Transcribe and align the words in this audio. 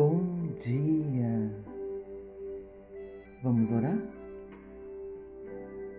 Bom 0.00 0.54
dia! 0.64 1.54
Vamos 3.42 3.70
orar? 3.70 3.98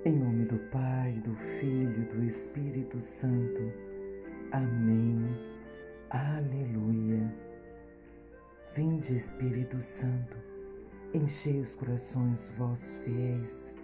Em 0.03 0.11
nome 0.11 0.45
do 0.45 0.57
Pai, 0.71 1.21
do 1.23 1.35
Filho 1.35 2.07
do 2.07 2.23
Espírito 2.23 2.99
Santo. 2.99 3.61
Amém. 4.53 5.23
Aleluia. 6.09 7.31
Vinde, 8.75 9.15
Espírito 9.15 9.79
Santo, 9.79 10.35
enchei 11.13 11.59
os 11.59 11.75
corações 11.75 12.51
vossos 12.57 12.95
fiéis 13.03 13.75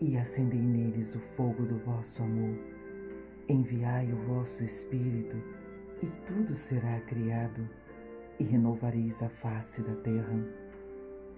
e 0.00 0.16
acendei 0.16 0.62
neles 0.62 1.14
o 1.14 1.20
fogo 1.36 1.64
do 1.64 1.78
vosso 1.78 2.24
amor. 2.24 2.58
Enviai 3.48 4.12
o 4.12 4.16
vosso 4.26 4.64
Espírito 4.64 5.36
e 6.02 6.06
tudo 6.26 6.56
será 6.56 6.98
criado 7.02 7.70
e 8.38 8.44
renovareis 8.44 9.22
a 9.22 9.28
face 9.28 9.82
da 9.82 9.94
terra. 9.96 10.38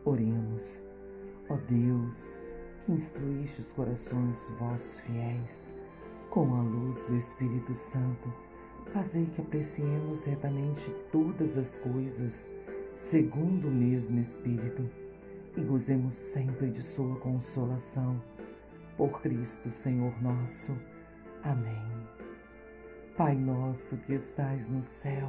Oremos, 0.04 0.82
ó 1.48 1.56
Deus, 1.56 2.37
que 2.84 2.92
instruíste 2.92 3.60
os 3.60 3.73
corações 3.73 4.50
vossos 4.59 5.01
fiéis 5.01 5.74
com 6.30 6.54
a 6.54 6.62
luz 6.62 7.01
do 7.02 7.16
Espírito 7.16 7.74
Santo, 7.74 8.30
fazei 8.92 9.24
que 9.24 9.40
apreciemos 9.40 10.24
retamente 10.24 10.90
todas 11.10 11.56
as 11.56 11.78
coisas 11.78 12.46
segundo 12.95 13.68
o 13.68 13.70
mesmo 13.70 14.20
Espírito 14.20 14.87
e 15.56 15.62
gozemos 15.62 16.15
sempre 16.15 16.70
de 16.70 16.82
Sua 16.82 17.16
consolação. 17.20 18.20
Por 18.98 19.23
Cristo, 19.23 19.70
Senhor 19.70 20.12
nosso. 20.23 20.76
Amém. 21.42 22.06
Pai 23.16 23.34
nosso 23.34 23.96
que 23.98 24.12
estais 24.12 24.68
no 24.68 24.82
céu, 24.82 25.28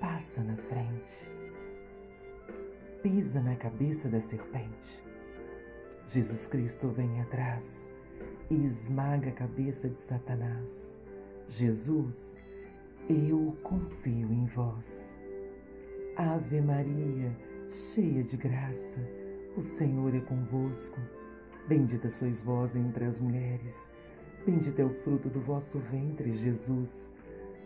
passa 0.00 0.42
na 0.42 0.56
frente, 0.56 1.28
pisa 3.02 3.40
na 3.40 3.56
cabeça 3.56 4.08
da 4.08 4.20
serpente. 4.20 5.04
Jesus 6.08 6.46
Cristo 6.46 6.88
vem 6.88 7.20
atrás 7.20 7.88
e 8.50 8.54
esmaga 8.64 9.30
a 9.30 9.32
cabeça 9.32 9.88
de 9.88 9.98
Satanás. 9.98 10.96
Jesus, 11.48 12.36
eu 13.08 13.56
confio 13.62 14.32
em 14.32 14.46
vós. 14.46 15.16
Ave 16.16 16.60
Maria, 16.60 17.36
cheia 17.70 18.22
de 18.22 18.36
graça, 18.36 19.00
o 19.56 19.62
Senhor 19.62 20.14
é 20.14 20.20
convosco. 20.20 21.00
Bendita 21.68 22.08
sois 22.08 22.42
vós 22.42 22.76
entre 22.76 23.04
as 23.04 23.18
mulheres, 23.18 23.88
bendito 24.44 24.78
é 24.78 24.84
o 24.84 24.94
fruto 25.02 25.28
do 25.28 25.40
vosso 25.40 25.78
ventre, 25.78 26.30
Jesus. 26.30 27.10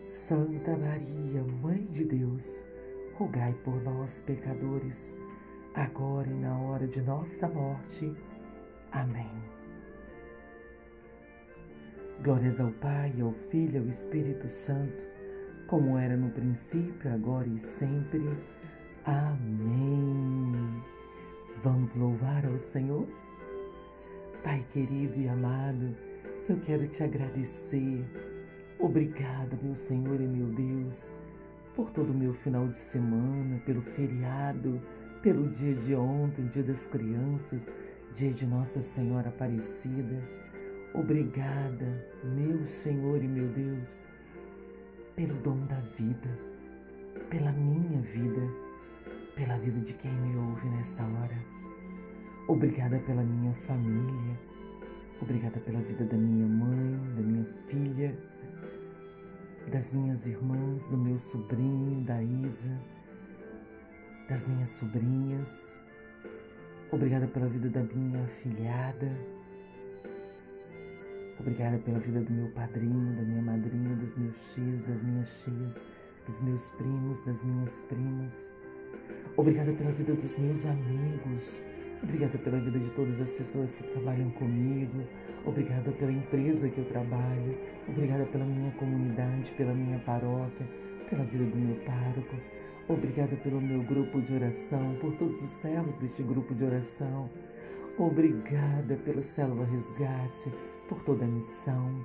Santa 0.05 0.77
Maria, 0.77 1.43
Mãe 1.63 1.85
de 1.87 2.05
Deus, 2.05 2.65
rogai 3.15 3.53
por 3.65 3.83
nós, 3.83 4.21
pecadores, 4.21 5.15
agora 5.75 6.29
e 6.29 6.35
na 6.35 6.59
hora 6.59 6.87
de 6.87 7.01
nossa 7.03 7.47
morte. 7.49 8.15
Amém. 8.93 9.31
Glórias 12.23 12.61
ao 12.61 12.71
Pai, 12.73 13.13
ao 13.21 13.33
Filho 13.51 13.77
e 13.77 13.79
ao 13.79 13.87
Espírito 13.87 14.49
Santo, 14.49 15.03
como 15.67 15.97
era 15.97 16.17
no 16.17 16.31
princípio, 16.31 17.13
agora 17.13 17.47
e 17.47 17.59
sempre. 17.61 18.23
Amém. 19.05 20.83
Vamos 21.63 21.95
louvar 21.95 22.45
ao 22.47 22.59
Senhor? 22.59 23.07
Pai 24.43 24.65
querido 24.73 25.19
e 25.21 25.29
amado, 25.29 25.95
eu 26.49 26.59
quero 26.61 26.89
te 26.89 27.03
agradecer. 27.03 28.05
Obrigada, 28.83 29.59
meu 29.63 29.77
Senhor 29.77 30.19
e 30.19 30.27
meu 30.27 30.47
Deus, 30.55 31.13
por 31.77 31.93
todo 31.93 32.13
o 32.13 32.15
meu 32.15 32.33
final 32.33 32.67
de 32.67 32.79
semana, 32.79 33.61
pelo 33.67 33.83
feriado, 33.83 34.81
pelo 35.23 35.51
dia 35.51 35.75
de 35.75 35.95
ontem, 35.95 36.47
dia 36.47 36.63
das 36.63 36.87
crianças, 36.87 37.71
dia 38.15 38.33
de 38.33 38.47
Nossa 38.47 38.81
Senhora 38.81 39.29
Aparecida. 39.29 40.23
Obrigada, 40.95 42.07
meu 42.25 42.67
Senhor 42.67 43.23
e 43.23 43.29
meu 43.29 43.49
Deus, 43.49 44.03
pelo 45.15 45.35
dom 45.43 45.67
da 45.67 45.79
vida, 45.99 46.31
pela 47.29 47.53
minha 47.53 48.01
vida, 48.01 48.41
pela 49.37 49.59
vida 49.59 49.79
de 49.83 49.93
quem 49.93 50.11
me 50.11 50.39
ouve 50.39 50.67
nessa 50.71 51.03
hora. 51.03 51.37
Obrigada 52.49 52.99
pela 53.01 53.23
minha 53.23 53.53
família, 53.67 54.39
obrigada 55.21 55.61
pela 55.61 55.83
vida 55.83 56.07
da 56.07 56.17
minha 56.17 56.47
mãe, 56.47 57.15
da 57.15 57.21
minha 57.21 57.45
filha, 57.69 58.30
das 59.71 59.93
minhas 59.93 60.27
irmãs, 60.27 60.87
do 60.89 60.97
meu 60.97 61.19
sobrinho, 61.19 62.05
da 62.05 62.23
Isa, 62.23 62.77
das 64.29 64.47
minhas 64.47 64.71
sobrinhas. 64.71 65.75
Obrigada 66.91 67.29
pela 67.29 67.47
vida 67.47 67.69
da 67.69 67.83
minha 67.83 68.25
afilhada. 68.25 69.09
Obrigada 71.39 71.79
pela 71.79 71.99
vida 72.01 72.21
do 72.21 72.33
meu 72.33 72.51
padrinho, 72.51 73.17
da 73.17 73.23
minha 73.23 73.43
madrinha, 73.43 73.97
dos 73.97 74.17
meus 74.17 74.55
tios, 74.55 74.83
das 74.83 75.01
minhas 75.03 75.43
tias, 75.43 75.83
dos 76.27 76.41
meus 76.41 76.69
primos, 76.71 77.21
das 77.25 77.43
minhas 77.43 77.81
primas. 77.89 78.51
Obrigada 79.37 79.73
pela 79.73 79.93
vida 79.93 80.15
dos 80.15 80.37
meus 80.37 80.67
amigos. 80.67 81.63
Obrigada 82.03 82.39
pela 82.39 82.59
vida 82.59 82.79
de 82.79 82.89
todas 82.91 83.21
as 83.21 83.31
pessoas 83.35 83.75
que 83.75 83.83
trabalham 83.83 84.31
comigo. 84.31 85.05
Obrigada 85.45 85.93
pela 85.93 86.11
empresa 86.11 86.69
que 86.71 86.79
eu 86.79 86.85
trabalho. 86.87 87.59
Obrigada 87.87 88.25
pela 88.25 88.45
minha 88.45 88.71
comunidade, 88.73 89.51
pela 89.53 89.75
minha 89.75 89.99
paróquia, 89.99 90.67
pela 91.11 91.25
vida 91.25 91.45
do 91.45 91.57
meu 91.57 91.77
pároco. 91.85 92.37
Obrigada 92.89 93.37
pelo 93.37 93.61
meu 93.61 93.83
grupo 93.83 94.21
de 94.23 94.35
oração, 94.35 94.97
por 95.01 95.15
todos 95.17 95.43
os 95.43 95.51
céus 95.51 95.95
deste 95.97 96.23
grupo 96.23 96.55
de 96.55 96.65
oração. 96.65 97.29
Obrigada 97.99 98.97
pela 99.05 99.23
célula 99.23 99.67
resgate, 99.67 100.51
por 100.89 101.05
toda 101.05 101.27
a 101.27 101.29
missão. 101.29 102.03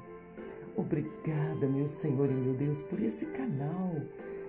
Obrigada, 0.76 1.70
meu 1.70 1.88
Senhor 1.88 2.30
e 2.30 2.34
meu 2.34 2.54
Deus, 2.54 2.82
por 2.82 3.02
esse 3.02 3.28
canal 3.28 3.96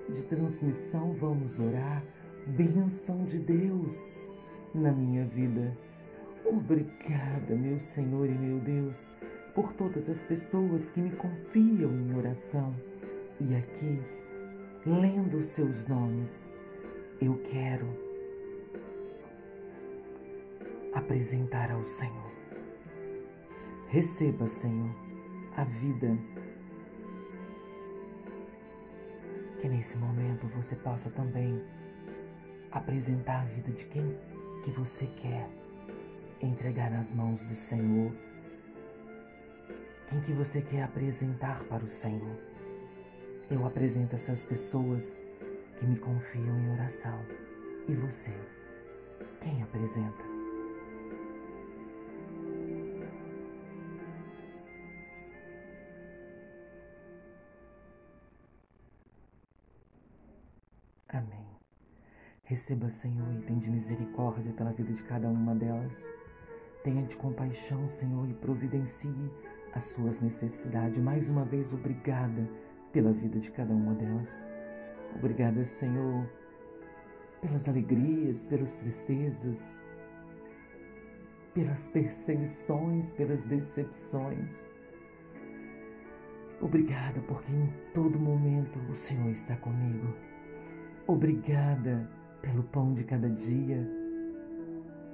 de 0.08 0.24
transmissão. 0.24 1.14
Vamos 1.14 1.60
orar. 1.60 2.02
Bênção 2.48 3.24
de 3.24 3.38
Deus 3.38 4.26
na 4.76 4.92
minha 4.92 5.24
vida. 5.24 5.76
Obrigada, 6.44 7.54
meu 7.56 7.80
Senhor 7.80 8.28
e 8.28 8.34
meu 8.34 8.60
Deus, 8.60 9.12
por 9.54 9.72
todas 9.72 10.08
as 10.08 10.22
pessoas 10.22 10.90
que 10.90 11.00
me 11.00 11.10
confiam 11.10 11.90
em 11.92 12.16
oração. 12.16 12.74
E 13.40 13.54
aqui, 13.54 14.00
lendo 14.86 15.38
os 15.38 15.46
seus 15.46 15.86
nomes, 15.86 16.52
eu 17.20 17.36
quero 17.50 17.86
apresentar 20.94 21.70
ao 21.70 21.82
Senhor. 21.82 22.32
Receba, 23.88 24.46
Senhor, 24.46 24.94
a 25.56 25.64
vida. 25.64 26.16
Que 29.60 29.68
nesse 29.68 29.96
momento 29.98 30.46
você 30.48 30.76
possa 30.76 31.10
também 31.10 31.64
apresentar 32.70 33.42
a 33.42 33.44
vida 33.46 33.72
de 33.72 33.84
quem 33.86 34.16
que 34.66 34.72
você 34.72 35.06
quer 35.22 35.48
entregar 36.42 36.90
nas 36.90 37.12
mãos 37.12 37.40
do 37.44 37.54
Senhor. 37.54 38.12
Quem 40.08 40.20
que 40.22 40.32
você 40.32 40.60
quer 40.60 40.82
apresentar 40.82 41.62
para 41.66 41.84
o 41.84 41.88
Senhor? 41.88 42.36
Eu 43.48 43.64
apresento 43.64 44.16
essas 44.16 44.44
pessoas 44.44 45.16
que 45.78 45.86
me 45.86 45.96
confiam 45.96 46.58
em 46.58 46.72
oração. 46.72 47.16
E 47.86 47.94
você? 47.94 48.34
Quem 49.40 49.62
apresenta? 49.62 50.35
Receba, 62.46 62.88
Senhor, 62.88 63.34
e 63.34 63.42
tenha 63.42 63.58
de 63.58 63.68
misericórdia 63.68 64.52
pela 64.52 64.72
vida 64.72 64.92
de 64.92 65.02
cada 65.02 65.28
uma 65.28 65.52
delas. 65.52 66.00
Tenha 66.84 67.02
de 67.02 67.16
compaixão, 67.16 67.88
Senhor, 67.88 68.30
e 68.30 68.34
providencie 68.34 69.32
as 69.72 69.86
suas 69.86 70.20
necessidades. 70.20 70.96
Mais 71.00 71.28
uma 71.28 71.44
vez, 71.44 71.74
obrigada 71.74 72.48
pela 72.92 73.12
vida 73.12 73.40
de 73.40 73.50
cada 73.50 73.74
uma 73.74 73.94
delas. 73.94 74.48
Obrigada, 75.16 75.64
Senhor, 75.64 76.24
pelas 77.40 77.68
alegrias, 77.68 78.44
pelas 78.44 78.76
tristezas, 78.76 79.80
pelas 81.52 81.88
perseguições, 81.88 83.12
pelas 83.14 83.42
decepções. 83.42 84.54
Obrigada 86.60 87.20
porque 87.22 87.50
em 87.50 87.72
todo 87.92 88.20
momento 88.20 88.78
o 88.88 88.94
Senhor 88.94 89.30
está 89.30 89.56
comigo. 89.56 90.14
Obrigada 91.08 92.08
pelo 92.46 92.62
pão 92.62 92.94
de 92.94 93.02
cada 93.02 93.28
dia, 93.28 93.84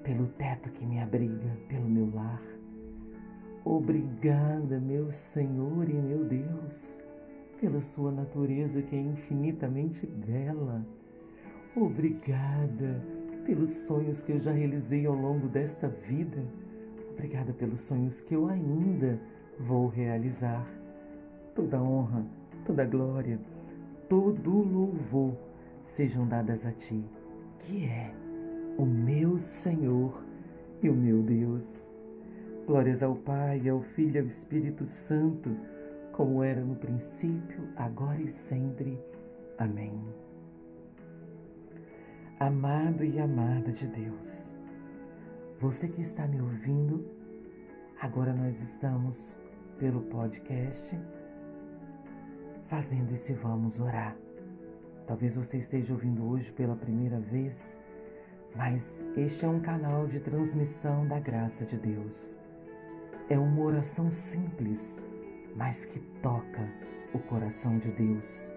pelo 0.04 0.26
teto 0.28 0.70
que 0.70 0.84
me 0.84 1.00
abriga, 1.00 1.56
pelo 1.66 1.88
meu 1.88 2.10
lar. 2.14 2.42
Obrigada, 3.64 4.78
meu 4.78 5.10
Senhor 5.10 5.88
e 5.88 5.94
meu 5.94 6.24
Deus, 6.24 6.98
pela 7.58 7.80
sua 7.80 8.12
natureza 8.12 8.82
que 8.82 8.94
é 8.94 9.00
infinitamente 9.00 10.06
bela. 10.06 10.84
Obrigada 11.74 13.02
pelos 13.46 13.72
sonhos 13.72 14.20
que 14.20 14.32
eu 14.32 14.38
já 14.38 14.52
realizei 14.52 15.06
ao 15.06 15.14
longo 15.14 15.48
desta 15.48 15.88
vida. 15.88 16.44
Obrigada 17.12 17.54
pelos 17.54 17.80
sonhos 17.80 18.20
que 18.20 18.34
eu 18.34 18.46
ainda 18.46 19.18
vou 19.58 19.86
realizar. 19.86 20.66
Toda 21.54 21.82
honra, 21.82 22.26
toda 22.66 22.84
glória, 22.84 23.40
todo 24.06 24.50
louvor 24.50 25.34
sejam 25.84 26.26
dadas 26.26 26.66
a 26.66 26.72
Ti, 26.72 27.02
que 27.62 27.86
é 27.86 28.14
o 28.78 28.86
meu 28.86 29.38
Senhor 29.38 30.24
e 30.82 30.88
o 30.88 30.94
meu 30.94 31.22
Deus. 31.22 31.90
Glórias 32.66 33.02
ao 33.02 33.16
Pai, 33.16 33.68
ao 33.68 33.80
Filho 33.80 34.16
e 34.16 34.20
ao 34.20 34.26
Espírito 34.26 34.86
Santo, 34.86 35.50
como 36.12 36.42
era 36.42 36.60
no 36.60 36.76
princípio, 36.76 37.68
agora 37.76 38.20
e 38.20 38.28
sempre. 38.28 38.98
Amém 39.58 40.00
amado 42.42 43.04
e 43.04 43.20
amada 43.20 43.70
de 43.70 43.86
Deus. 43.86 44.52
Você 45.60 45.88
que 45.88 46.02
está 46.02 46.26
me 46.26 46.40
ouvindo, 46.40 47.06
agora 48.00 48.32
nós 48.32 48.60
estamos 48.60 49.38
pelo 49.78 50.02
podcast 50.02 50.98
fazendo 52.66 53.12
esse 53.12 53.32
Vamos 53.34 53.78
Orar. 53.78 54.21
Talvez 55.12 55.36
você 55.36 55.58
esteja 55.58 55.92
ouvindo 55.92 56.26
hoje 56.26 56.50
pela 56.52 56.74
primeira 56.74 57.20
vez, 57.20 57.76
mas 58.56 59.04
este 59.14 59.44
é 59.44 59.48
um 59.48 59.60
canal 59.60 60.06
de 60.06 60.18
transmissão 60.18 61.06
da 61.06 61.20
graça 61.20 61.66
de 61.66 61.76
Deus. 61.76 62.34
É 63.28 63.38
uma 63.38 63.60
oração 63.60 64.10
simples, 64.10 64.98
mas 65.54 65.84
que 65.84 66.00
toca 66.22 66.66
o 67.12 67.18
coração 67.18 67.78
de 67.78 67.90
Deus 67.90 68.48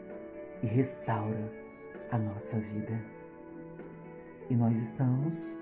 e 0.64 0.68
restaura 0.68 1.52
a 2.10 2.18
nossa 2.18 2.58
vida. 2.58 3.02
E 4.50 4.56
nós 4.56 4.80
estamos 4.80 5.54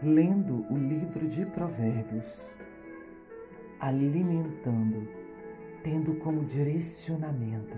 lendo 0.00 0.64
o 0.72 0.78
livro 0.78 1.26
de 1.26 1.44
Provérbios, 1.44 2.54
alimentando, 3.80 5.08
tendo 5.82 6.14
como 6.20 6.44
direcionamento. 6.44 7.76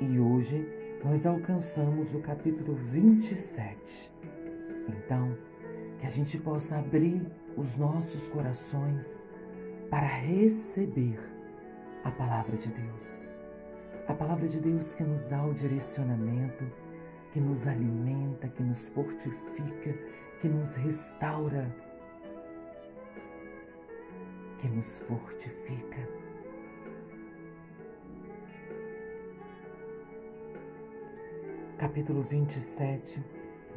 E 0.00 0.18
hoje 0.18 0.73
nós 1.04 1.26
alcançamos 1.26 2.14
o 2.14 2.20
capítulo 2.20 2.74
27. 2.74 4.10
Então, 4.88 5.36
que 6.00 6.06
a 6.06 6.08
gente 6.08 6.38
possa 6.38 6.78
abrir 6.78 7.30
os 7.56 7.76
nossos 7.76 8.28
corações 8.30 9.22
para 9.90 10.06
receber 10.06 11.20
a 12.04 12.10
palavra 12.10 12.56
de 12.56 12.68
Deus. 12.68 13.28
A 14.08 14.14
palavra 14.14 14.48
de 14.48 14.58
Deus 14.58 14.94
que 14.94 15.04
nos 15.04 15.24
dá 15.26 15.44
o 15.44 15.52
direcionamento 15.52 16.64
que 17.32 17.40
nos 17.40 17.66
alimenta, 17.66 18.48
que 18.48 18.62
nos 18.62 18.88
fortifica, 18.88 19.92
que 20.40 20.48
nos 20.48 20.76
restaura, 20.76 21.74
que 24.60 24.68
nos 24.68 24.98
fortifica. 25.00 26.23
Capítulo 31.84 32.22
27 32.22 33.22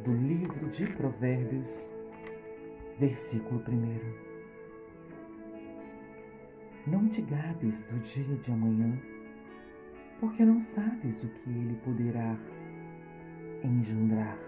do 0.02 0.12
livro 0.14 0.66
de 0.70 0.86
Provérbios, 0.86 1.90
versículo 2.98 3.62
1. 6.86 6.90
Não 6.90 7.06
te 7.06 7.20
gabes 7.20 7.82
do 7.82 8.00
dia 8.00 8.34
de 8.36 8.50
amanhã, 8.50 8.98
porque 10.18 10.42
não 10.42 10.58
sabes 10.58 11.22
o 11.22 11.28
que 11.28 11.50
ele 11.50 11.78
poderá 11.84 12.34
engendrar. 13.62 14.38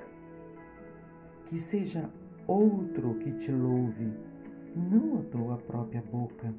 Que 1.45 1.59
seja 1.59 2.09
outro 2.47 3.17
que 3.17 3.31
te 3.33 3.53
louve, 3.53 4.11
não 4.75 5.19
a 5.19 5.23
tua 5.25 5.59
própria 5.59 6.01
boca. 6.01 6.55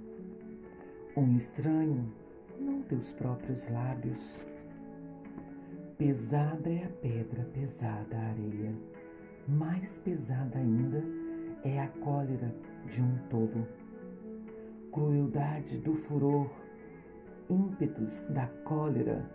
Um 1.17 1.35
estranho, 1.35 2.13
não 2.59 2.83
teus 2.83 3.11
próprios 3.11 3.67
lábios. 3.69 4.50
Pesada 6.01 6.67
é 6.67 6.83
a 6.83 6.89
pedra, 6.89 7.43
pesada 7.53 8.17
a 8.17 8.29
areia. 8.29 8.73
Mais 9.47 9.99
pesada 9.99 10.57
ainda 10.57 11.03
é 11.63 11.79
a 11.79 11.87
cólera 11.89 12.51
de 12.87 13.03
um 13.03 13.19
todo. 13.29 13.67
Crueldade 14.91 15.77
do 15.77 15.93
furor, 15.93 16.49
ímpetos 17.47 18.23
da 18.31 18.47
cólera 18.63 19.29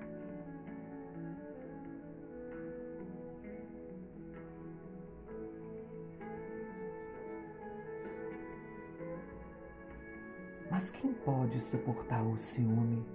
Mas 10.69 10.91
quem 10.91 11.13
pode 11.13 11.61
suportar 11.61 12.27
o 12.27 12.37
ciúme? 12.37 13.07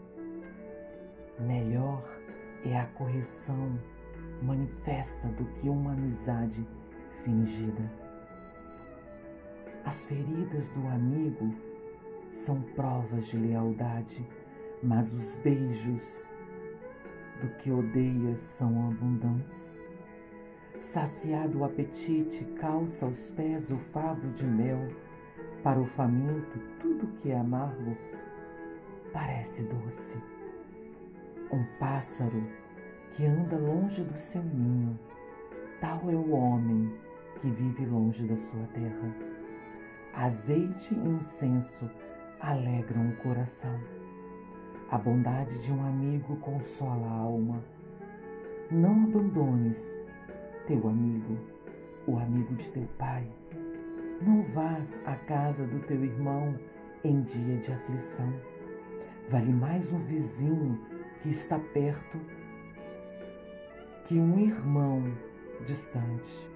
Melhor 1.38 2.21
é 2.66 2.80
a 2.80 2.86
correção 2.86 3.80
manifesta 4.42 5.28
do 5.30 5.46
que 5.46 5.70
uma 5.70 5.94
amizade 5.94 6.68
fingida. 7.24 7.92
As 9.86 10.06
feridas 10.06 10.70
do 10.70 10.88
amigo 10.88 11.54
são 12.30 12.62
provas 12.62 13.28
de 13.28 13.38
lealdade, 13.38 14.28
mas 14.82 15.14
os 15.14 15.36
beijos 15.36 16.28
do 17.42 17.50
que 17.58 17.72
odeia 17.72 18.38
são 18.38 18.90
abundantes. 18.90 19.84
Saciado 20.80 21.60
o 21.60 21.64
apetite, 21.64 22.46
calça 22.60 23.06
aos 23.06 23.32
pés 23.32 23.72
o 23.72 23.78
favo 23.78 24.28
de 24.34 24.46
mel 24.46 24.88
para 25.64 25.80
o 25.80 25.86
faminto, 25.86 26.60
tudo 26.80 27.08
que 27.20 27.32
é 27.32 27.38
amargo 27.38 27.96
parece 29.14 29.64
doce. 29.64 30.31
Um 31.52 31.64
pássaro 31.80 32.44
que 33.12 33.26
anda 33.26 33.58
longe 33.58 34.02
do 34.04 34.18
seu 34.18 34.42
ninho, 34.42 34.98
tal 35.80 36.10
é 36.10 36.16
o 36.16 36.32
homem 36.32 36.94
que 37.40 37.50
vive 37.50 37.86
longe 37.86 38.26
da 38.26 38.38
sua 38.38 38.66
terra. 38.74 39.16
Azeite 40.14 40.94
e 40.94 40.98
incenso 40.98 41.90
alegram 42.40 43.10
o 43.10 43.16
coração. 43.18 43.80
A 44.90 44.98
bondade 44.98 45.62
de 45.64 45.72
um 45.72 45.86
amigo 45.86 46.38
consola 46.38 47.08
a 47.08 47.20
alma. 47.20 47.64
Não 48.70 49.04
abandones 49.04 49.86
teu 50.68 50.88
amigo, 50.88 51.38
o 52.08 52.18
amigo 52.18 52.56
de 52.56 52.70
teu 52.70 52.88
pai 52.98 53.28
não 54.22 54.44
vás 54.54 55.02
à 55.06 55.16
casa 55.16 55.66
do 55.66 55.80
teu 55.80 56.04
irmão 56.04 56.56
em 57.04 57.22
dia 57.22 57.58
de 57.58 57.72
aflição. 57.72 58.32
Vale 59.30 59.52
mais 59.52 59.92
um 59.92 59.98
vizinho 59.98 60.80
que 61.22 61.30
está 61.30 61.60
perto 61.60 62.20
que 64.06 64.20
um 64.20 64.40
irmão 64.40 65.04
distante. 65.66 66.50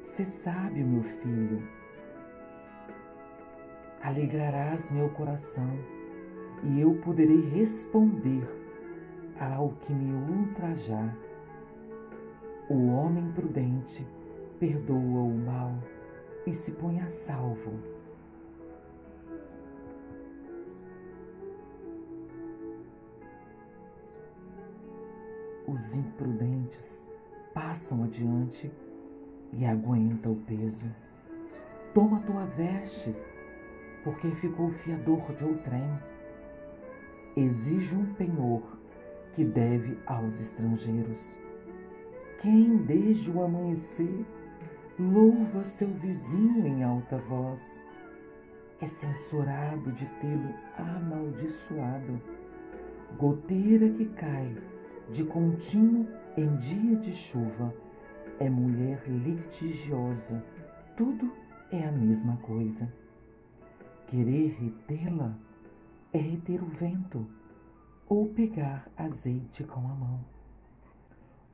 Se 0.00 0.24
sábio, 0.24 0.86
meu 0.86 1.02
filho, 1.02 1.62
alegrarás 4.02 4.90
meu 4.90 5.10
coração 5.10 5.70
e 6.62 6.80
eu 6.80 6.94
poderei 6.96 7.48
responder 7.50 8.46
ao 9.38 9.70
que 9.80 9.92
me 9.92 10.12
ultrajar. 10.12 11.16
O 12.68 12.86
homem 12.86 13.32
prudente 13.32 14.06
perdoa 14.58 15.22
o 15.22 15.36
mal 15.36 15.74
e 16.46 16.54
se 16.54 16.72
põe 16.72 17.00
a 17.00 17.08
salvo. 17.08 17.89
Os 25.72 25.94
imprudentes 25.94 27.06
passam 27.54 28.02
adiante 28.02 28.68
e 29.52 29.64
aguentam 29.64 30.32
o 30.32 30.36
peso. 30.36 30.84
Toma 31.94 32.20
tua 32.22 32.44
veste, 32.44 33.14
porque 34.02 34.32
ficou 34.32 34.72
fiador 34.72 35.32
de 35.36 35.44
outrem. 35.44 35.88
Exige 37.36 37.94
um 37.94 38.12
penhor 38.14 38.62
que 39.32 39.44
deve 39.44 39.96
aos 40.06 40.40
estrangeiros. 40.40 41.36
Quem 42.40 42.78
desde 42.78 43.30
o 43.30 43.40
amanhecer 43.40 44.26
louva 44.98 45.62
seu 45.62 45.88
vizinho 45.88 46.66
em 46.66 46.82
alta 46.82 47.16
voz, 47.16 47.80
é 48.80 48.86
censurado 48.88 49.92
de 49.92 50.04
tê-lo 50.18 50.52
amaldiçoado. 50.76 52.20
Goteira 53.16 53.88
que 53.88 54.06
cai 54.06 54.56
de 55.12 55.24
contínuo 55.24 56.06
em 56.36 56.56
dia 56.56 56.96
de 56.96 57.12
chuva, 57.12 57.74
é 58.38 58.48
mulher 58.48 59.02
litigiosa, 59.08 60.44
tudo 60.96 61.32
é 61.70 61.84
a 61.84 61.92
mesma 61.92 62.36
coisa. 62.38 62.92
Querer 64.06 64.56
retê-la 64.60 65.36
é 66.12 66.18
reter 66.18 66.62
o 66.62 66.66
vento 66.66 67.26
ou 68.08 68.28
pegar 68.28 68.90
azeite 68.96 69.64
com 69.64 69.80
a 69.80 69.94
mão. 69.94 70.24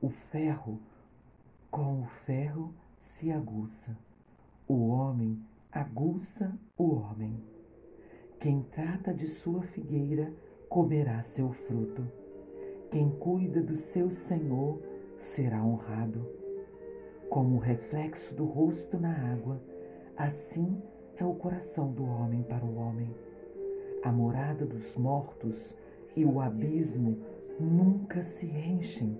O 0.01 0.09
ferro 0.09 0.79
com 1.69 2.01
o 2.01 2.05
ferro 2.05 2.73
se 2.97 3.31
aguça, 3.31 3.97
o 4.67 4.87
homem 4.87 5.39
aguça 5.71 6.57
o 6.77 6.95
homem. 6.95 7.43
Quem 8.39 8.61
trata 8.63 9.13
de 9.13 9.27
sua 9.27 9.61
figueira 9.63 10.31
comerá 10.69 11.21
seu 11.21 11.51
fruto. 11.51 12.07
Quem 12.89 13.09
cuida 13.09 13.61
do 13.61 13.77
seu 13.77 14.09
senhor 14.09 14.81
será 15.19 15.63
honrado. 15.63 16.25
Como 17.29 17.57
o 17.57 17.59
reflexo 17.59 18.33
do 18.33 18.45
rosto 18.45 18.97
na 18.97 19.11
água, 19.33 19.61
assim 20.15 20.81
é 21.17 21.25
o 21.25 21.35
coração 21.35 21.91
do 21.91 22.05
homem 22.05 22.43
para 22.43 22.63
o 22.63 22.77
homem. 22.77 23.13
A 24.03 24.11
morada 24.11 24.65
dos 24.65 24.95
mortos 24.95 25.75
e 26.15 26.23
o 26.23 26.39
abismo 26.39 27.17
nunca 27.59 28.23
se 28.23 28.45
enchem. 28.47 29.19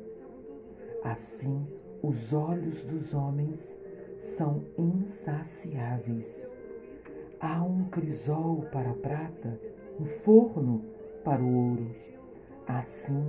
Assim, 1.03 1.67
os 2.01 2.31
olhos 2.31 2.83
dos 2.83 3.13
homens 3.13 3.77
são 4.21 4.63
insaciáveis. 4.77 6.49
Há 7.39 7.61
um 7.63 7.85
crisol 7.89 8.61
para 8.71 8.91
a 8.91 8.95
prata, 8.95 9.59
um 9.99 10.05
forno 10.05 10.85
para 11.23 11.43
o 11.43 11.71
ouro. 11.71 11.95
Assim, 12.65 13.25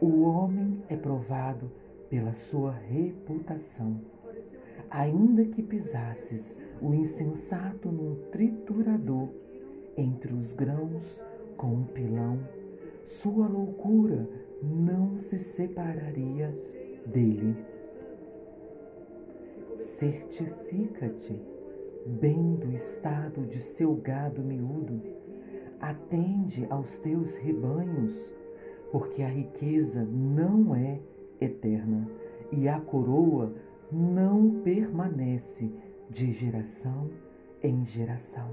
o 0.00 0.22
homem 0.22 0.82
é 0.88 0.96
provado 0.96 1.70
pela 2.08 2.32
sua 2.32 2.72
reputação. 2.72 4.00
Ainda 4.90 5.44
que 5.44 5.62
pisasses 5.62 6.56
o 6.80 6.94
insensato 6.94 7.90
num 7.90 8.16
triturador, 8.30 9.28
entre 9.96 10.32
os 10.32 10.52
grãos 10.52 11.22
com 11.56 11.74
um 11.74 11.84
pilão, 11.84 12.38
sua 13.04 13.48
loucura 13.48 14.28
não 14.62 15.18
se 15.18 15.38
separaria 15.38 16.56
dele. 17.04 17.56
Certifica-te 19.76 21.40
bem 22.06 22.54
do 22.54 22.72
estado 22.72 23.44
de 23.46 23.58
seu 23.58 23.94
gado 23.96 24.42
miúdo, 24.42 25.02
atende 25.80 26.66
aos 26.70 26.98
teus 26.98 27.36
rebanhos, 27.36 28.32
porque 28.90 29.22
a 29.22 29.28
riqueza 29.28 30.04
não 30.04 30.74
é 30.74 31.00
eterna 31.40 32.08
e 32.50 32.68
a 32.68 32.80
coroa 32.80 33.52
não 33.90 34.60
permanece 34.62 35.70
de 36.10 36.32
geração 36.32 37.10
em 37.62 37.84
geração. 37.84 38.50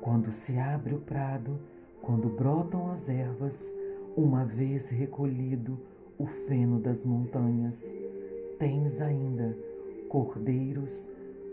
Quando 0.00 0.32
se 0.32 0.58
abre 0.58 0.94
o 0.94 1.00
prado, 1.00 1.58
quando 2.00 2.28
brotam 2.28 2.90
as 2.90 3.08
ervas, 3.08 3.74
uma 4.16 4.44
vez 4.44 4.88
recolhido 4.88 5.78
o 6.18 6.26
feno 6.26 6.80
das 6.80 7.04
montanhas, 7.04 7.84
tens 8.58 9.00
ainda 9.00 9.56
cordeiros 10.08 11.10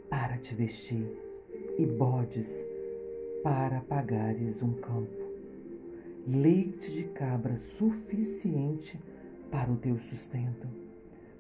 para 0.10 0.38
te 0.38 0.56
vestir 0.56 1.06
e 1.78 1.86
bodes 1.86 2.66
para 3.44 3.82
pagares 3.82 4.64
um 4.64 4.74
campo, 4.74 5.25
leite 6.26 6.92
de 6.92 7.04
cabra 7.04 7.58
suficiente 7.58 9.00
para 9.52 9.72
o 9.72 9.78
teu 9.78 9.98
sustento, 10.00 10.68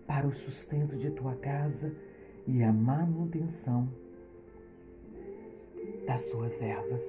para 0.06 0.27
o 0.27 0.32
sustento 0.32 0.96
de 0.96 1.10
tua 1.10 1.36
casa 1.36 1.96
e 2.48 2.63
a 2.63 2.72
manutenção 2.72 3.89
das 6.06 6.22
suas 6.30 6.62
ervas. 6.62 7.04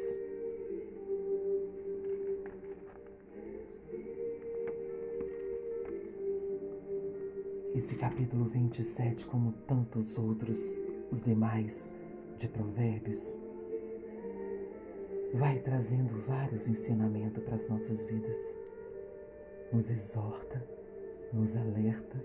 Esse 7.75 7.95
capítulo 7.97 8.47
27, 8.47 9.26
como 9.26 9.52
tantos 9.66 10.16
outros, 10.16 10.64
os 11.11 11.23
demais 11.23 11.92
de 12.38 12.49
Provérbios, 12.49 13.35
vai 15.35 15.59
trazendo 15.59 16.21
vários 16.23 16.66
ensinamentos 16.66 17.42
para 17.42 17.54
as 17.54 17.68
nossas 17.68 18.02
vidas. 18.04 18.38
Nos 19.73 19.90
exorta, 19.90 20.64
nos 21.33 21.56
alerta 21.56 22.25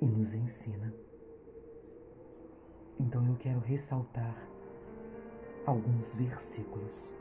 e 0.00 0.06
nos 0.06 0.34
ensina. 0.34 0.92
Então 3.00 3.26
eu 3.26 3.36
quero 3.36 3.60
ressaltar 3.60 4.36
alguns 5.66 6.14
versículos. 6.14 7.14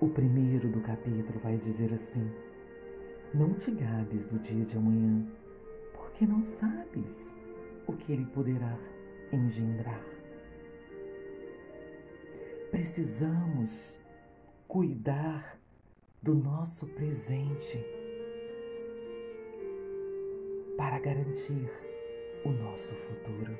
O 0.00 0.08
primeiro 0.08 0.68
do 0.68 0.80
capítulo 0.80 1.38
vai 1.42 1.56
dizer 1.58 1.92
assim: 1.92 2.30
Não 3.32 3.54
te 3.54 3.70
gabes 3.70 4.26
do 4.26 4.38
dia 4.38 4.64
de 4.64 4.76
amanhã, 4.76 5.26
porque 5.94 6.26
não 6.26 6.42
sabes 6.42 7.34
o 7.86 7.92
que 7.92 8.12
ele 8.12 8.26
poderá 8.26 8.78
engendrar. 9.32 10.02
Precisamos 12.76 13.98
cuidar 14.68 15.58
do 16.20 16.34
nosso 16.34 16.86
presente 16.88 17.82
para 20.76 20.98
garantir 20.98 21.70
o 22.44 22.50
nosso 22.50 22.92
futuro. 22.94 23.56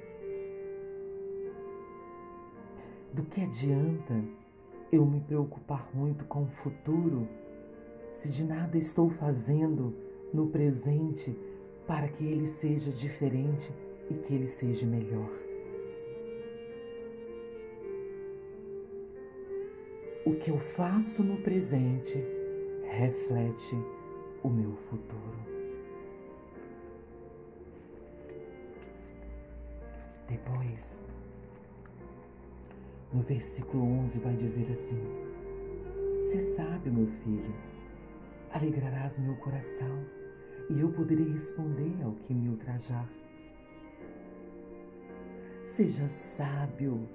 Do 3.15 3.23
que 3.23 3.41
adianta 3.41 4.23
eu 4.93 5.07
me 5.07 5.23
preocupar 5.23 5.89
muito 5.95 6.27
com 6.27 6.43
o 6.43 6.51
futuro 6.63 7.27
se 8.13 8.29
de 8.29 8.45
nada 8.45 8.77
estou 8.77 9.09
fazendo 9.09 9.97
no 10.31 10.49
presente 10.49 11.35
para 11.87 12.07
que 12.07 12.23
ele 12.23 12.47
seja 12.47 12.91
diferente 12.91 13.73
e 14.11 14.15
que 14.15 14.35
ele 14.35 14.47
seja 14.47 14.85
melhor? 14.85 15.46
O 20.27 20.35
que 20.35 20.51
eu 20.51 20.59
faço 20.59 21.23
no 21.23 21.37
presente 21.37 22.19
reflete 22.91 23.77
o 24.43 24.49
meu 24.49 24.73
futuro. 24.73 25.39
Depois, 30.29 31.05
no 33.13 33.23
versículo 33.23 33.85
11 34.01 34.19
vai 34.19 34.35
dizer 34.35 34.69
assim: 34.73 35.01
Você 36.17 36.41
sabe, 36.41 36.91
meu 36.91 37.07
filho, 37.07 37.55
alegrarás 38.51 39.21
meu 39.21 39.37
coração 39.37 40.05
e 40.69 40.81
eu 40.81 40.91
poderei 40.91 41.31
responder 41.31 42.03
ao 42.03 42.11
que 42.15 42.35
me 42.35 42.49
ultrajar. 42.49 43.09
Seja 45.63 46.09
sábio, 46.09 47.09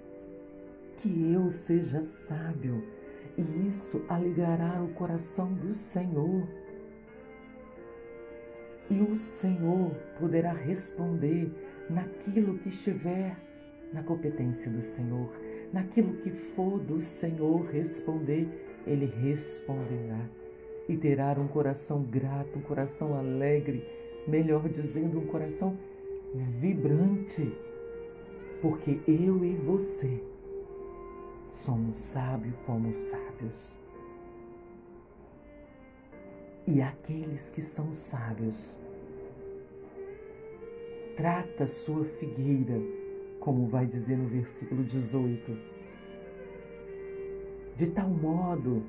que 0.95 1.33
eu 1.33 1.51
seja 1.51 2.01
sábio, 2.03 3.00
e 3.37 3.67
isso 3.67 4.03
alegrará 4.09 4.81
o 4.83 4.93
coração 4.93 5.53
do 5.53 5.73
Senhor. 5.73 6.47
E 8.89 9.01
o 9.01 9.15
Senhor 9.15 9.91
poderá 10.19 10.51
responder 10.51 11.51
naquilo 11.89 12.57
que 12.57 12.69
estiver 12.69 13.37
na 13.93 14.03
competência 14.03 14.71
do 14.71 14.83
Senhor, 14.83 15.29
naquilo 15.71 16.13
que 16.17 16.31
for 16.31 16.79
do 16.79 17.01
Senhor 17.01 17.65
responder, 17.67 18.47
Ele 18.85 19.05
responderá. 19.05 20.29
E 20.87 20.97
terá 20.97 21.39
um 21.39 21.47
coração 21.47 22.03
grato, 22.03 22.59
um 22.59 22.61
coração 22.61 23.15
alegre, 23.15 23.85
melhor 24.27 24.67
dizendo, 24.67 25.19
um 25.19 25.25
coração 25.25 25.77
vibrante, 26.59 27.53
porque 28.61 28.99
eu 29.07 29.43
e 29.43 29.55
você 29.55 30.30
somos 31.51 31.97
sábios, 31.97 32.55
fomos 32.65 32.97
sábios. 32.97 33.79
E 36.65 36.81
aqueles 36.81 37.49
que 37.49 37.61
são 37.61 37.93
sábios, 37.93 38.79
trata 41.15 41.67
sua 41.67 42.05
figueira 42.05 42.79
como 43.39 43.67
vai 43.67 43.85
dizer 43.85 44.17
no 44.17 44.27
versículo 44.27 44.83
18. 44.83 45.57
De 47.75 47.87
tal 47.87 48.09
modo 48.09 48.83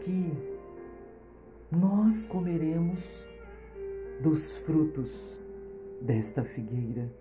que 0.00 0.32
nós 1.70 2.24
comeremos 2.24 3.26
dos 4.22 4.56
frutos 4.58 5.38
desta 6.00 6.44
figueira. 6.44 7.12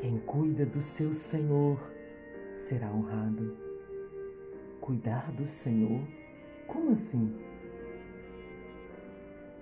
Quem 0.00 0.18
cuida 0.18 0.66
do 0.66 0.82
seu 0.82 1.14
Senhor 1.14 1.80
será 2.52 2.90
honrado. 2.90 3.56
Cuidar 4.80 5.32
do 5.32 5.46
Senhor? 5.46 6.02
Como 6.66 6.90
assim? 6.90 7.34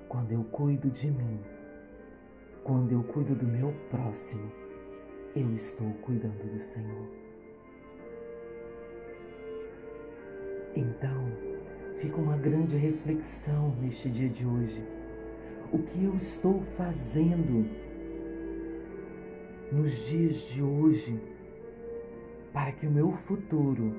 Quando 0.09 0.33
eu 0.33 0.43
cuido 0.45 0.91
de 0.91 1.09
mim, 1.11 1.41
quando 2.65 2.93
eu 2.93 3.05
cuido 3.05 3.35
do 3.37 3.47
meu 3.47 3.73
próximo, 3.91 4.51
eu 5.37 5.55
estou 5.55 5.93
cuidando 6.03 6.53
do 6.53 6.61
Senhor. 6.61 7.09
Então, 10.75 11.33
fica 11.97 12.17
uma 12.17 12.37
grande 12.37 12.77
reflexão 12.77 13.75
neste 13.81 14.09
dia 14.09 14.29
de 14.29 14.45
hoje. 14.45 14.85
O 15.73 15.79
que 15.79 16.05
eu 16.05 16.17
estou 16.17 16.61
fazendo 16.61 17.84
nos 19.75 20.07
dias 20.07 20.37
de 20.51 20.63
hoje 20.63 21.21
para 22.53 22.71
que 22.71 22.87
o 22.87 22.91
meu 22.91 23.11
futuro 23.11 23.93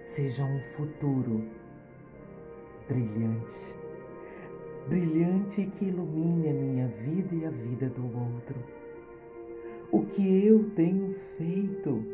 seja 0.00 0.44
um 0.44 0.60
futuro 0.76 1.42
brilhante. 2.86 3.74
Brilhante 4.86 5.64
que 5.64 5.86
ilumine 5.86 6.50
a 6.50 6.52
minha 6.52 6.88
vida 6.88 7.34
e 7.34 7.46
a 7.46 7.50
vida 7.50 7.88
do 7.88 8.04
outro. 8.04 8.62
O 9.90 10.04
que 10.04 10.44
eu 10.46 10.68
tenho 10.74 11.14
feito, 11.38 12.04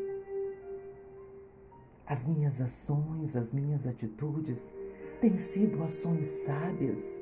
as 2.06 2.26
minhas 2.26 2.60
ações, 2.60 3.34
as 3.34 3.52
minhas 3.52 3.88
atitudes, 3.88 4.72
têm 5.20 5.36
sido 5.36 5.82
ações 5.82 6.28
sábias, 6.28 7.20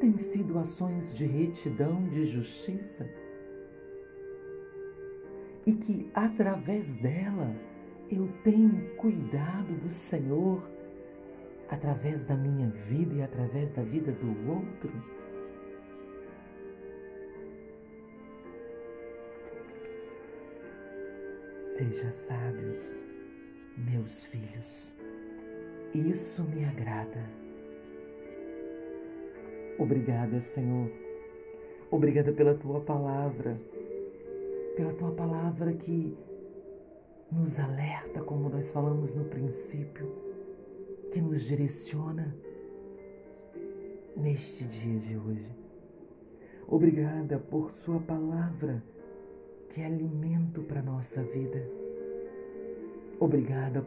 têm 0.00 0.16
sido 0.16 0.58
ações 0.58 1.12
de 1.12 1.26
retidão, 1.26 2.08
de 2.08 2.26
justiça 2.28 3.06
e 5.66 5.74
que 5.74 6.08
através 6.14 6.96
dela 6.96 7.52
eu 8.08 8.28
tenho 8.44 8.94
cuidado 8.94 9.74
do 9.74 9.90
Senhor 9.90 10.70
através 11.68 12.22
da 12.22 12.36
minha 12.36 12.70
vida 12.70 13.14
e 13.14 13.22
através 13.22 13.72
da 13.72 13.82
vida 13.82 14.12
do 14.12 14.48
outro. 14.48 14.92
Seja 21.76 22.12
sábios, 22.12 23.00
meus 23.76 24.24
filhos, 24.26 24.96
isso 25.92 26.44
me 26.44 26.64
agrada. 26.64 27.28
Obrigada, 29.78 30.40
Senhor. 30.40 30.90
Obrigada 31.90 32.32
pela 32.32 32.54
tua 32.54 32.80
palavra 32.80 33.60
pela 34.76 34.92
tua 34.92 35.10
palavra 35.12 35.72
que 35.72 36.14
nos 37.32 37.58
alerta, 37.58 38.20
como 38.20 38.50
nós 38.50 38.70
falamos 38.70 39.14
no 39.14 39.24
princípio, 39.24 40.06
que 41.10 41.20
nos 41.20 41.42
direciona 41.42 42.36
neste 44.14 44.64
dia 44.64 44.98
de 44.98 45.16
hoje. 45.16 45.50
Obrigada 46.68 47.38
por 47.38 47.72
Sua 47.74 47.98
palavra, 48.00 48.82
que 49.70 49.80
é 49.80 49.86
alimento 49.86 50.62
para 50.62 50.80
a 50.80 50.84
nossa 50.84 51.22
vida. 51.22 51.66
Obrigada 53.18 53.82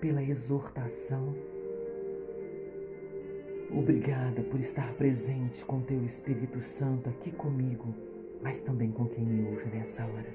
pela 0.00 0.22
exortação. 0.22 1.32
Obrigada 3.70 4.42
por 4.42 4.58
estar 4.58 4.92
presente 4.94 5.64
com 5.64 5.80
Teu 5.80 6.04
Espírito 6.04 6.60
Santo 6.60 7.08
aqui 7.08 7.30
comigo 7.30 8.11
mas 8.42 8.60
também 8.60 8.90
com 8.90 9.06
quem 9.06 9.24
me 9.24 9.48
ouve 9.48 9.66
nessa 9.66 10.04
hora. 10.04 10.34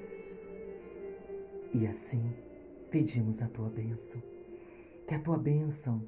E 1.73 1.85
assim 1.85 2.33
pedimos 2.89 3.41
a 3.41 3.47
tua 3.47 3.69
bênção, 3.69 4.23
que 5.05 5.13
a 5.13 5.19
tua 5.19 5.37
bênção 5.37 6.07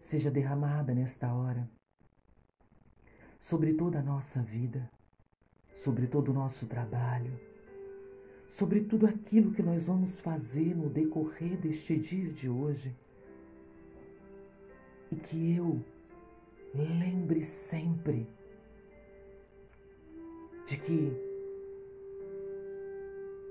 seja 0.00 0.30
derramada 0.30 0.92
nesta 0.92 1.32
hora 1.32 1.70
sobre 3.38 3.74
toda 3.74 4.00
a 4.00 4.02
nossa 4.02 4.42
vida, 4.42 4.90
sobre 5.72 6.08
todo 6.08 6.30
o 6.30 6.34
nosso 6.34 6.66
trabalho, 6.66 7.38
sobre 8.48 8.80
tudo 8.82 9.06
aquilo 9.06 9.52
que 9.52 9.62
nós 9.62 9.84
vamos 9.84 10.20
fazer 10.20 10.74
no 10.76 10.90
decorrer 10.90 11.56
deste 11.56 11.96
dia 11.96 12.28
de 12.28 12.48
hoje. 12.48 12.94
E 15.10 15.16
que 15.16 15.56
eu 15.56 15.82
lembre 16.74 17.42
sempre 17.42 18.26
de 20.72 20.78
que 20.78 21.12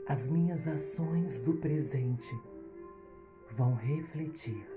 as 0.07 0.27
minhas 0.27 0.67
ações 0.67 1.39
do 1.39 1.53
presente 1.53 2.33
vão 3.51 3.75
refletir 3.75 4.67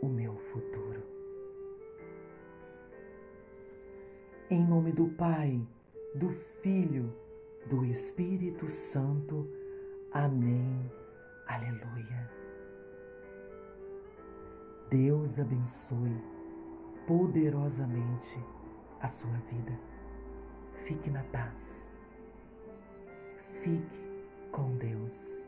o 0.00 0.08
meu 0.08 0.34
futuro. 0.36 1.02
Em 4.48 4.66
nome 4.66 4.90
do 4.90 5.08
Pai, 5.16 5.60
do 6.14 6.30
Filho, 6.62 7.12
do 7.66 7.84
Espírito 7.84 8.70
Santo. 8.70 9.46
Amém. 10.12 10.90
Aleluia. 11.46 12.30
Deus 14.88 15.38
abençoe 15.38 16.24
poderosamente 17.06 18.42
a 18.98 19.08
sua 19.08 19.36
vida. 19.50 19.89
Fique 20.84 21.10
na 21.10 21.22
paz. 21.24 21.88
Fique 23.60 24.00
com 24.50 24.76
Deus. 24.76 25.42